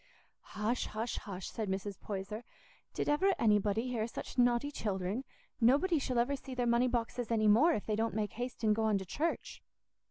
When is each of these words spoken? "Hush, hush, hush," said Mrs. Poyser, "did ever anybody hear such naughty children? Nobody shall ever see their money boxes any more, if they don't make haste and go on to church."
"Hush, 0.57 0.87
hush, 0.87 1.17
hush," 1.17 1.51
said 1.51 1.69
Mrs. 1.69 1.99
Poyser, 2.01 2.43
"did 2.95 3.07
ever 3.07 3.35
anybody 3.37 3.87
hear 3.89 4.07
such 4.07 4.35
naughty 4.35 4.71
children? 4.71 5.23
Nobody 5.59 5.99
shall 5.99 6.17
ever 6.17 6.35
see 6.35 6.55
their 6.55 6.65
money 6.65 6.87
boxes 6.87 7.29
any 7.29 7.47
more, 7.47 7.73
if 7.73 7.85
they 7.85 7.95
don't 7.95 8.15
make 8.15 8.33
haste 8.33 8.63
and 8.63 8.75
go 8.75 8.81
on 8.85 8.97
to 8.97 9.05
church." 9.05 9.61